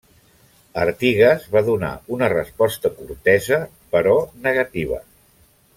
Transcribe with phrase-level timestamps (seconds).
[0.85, 3.61] Artigas va donar una resposta cortesa
[3.97, 4.17] però
[4.49, 5.03] negativa.